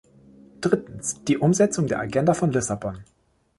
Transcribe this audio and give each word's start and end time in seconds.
Drittens 0.61 1.21
die 1.25 1.37
Umsetzung 1.37 1.85
der 1.85 1.99
Agenda 1.99 2.33
von 2.33 2.51
Lissabon. 2.51 3.03